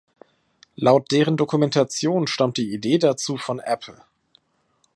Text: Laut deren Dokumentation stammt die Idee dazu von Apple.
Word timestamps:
Laut 0.77 1.11
deren 1.11 1.37
Dokumentation 1.37 2.25
stammt 2.25 2.57
die 2.57 2.73
Idee 2.73 2.97
dazu 2.97 3.37
von 3.37 3.59
Apple. 3.59 4.01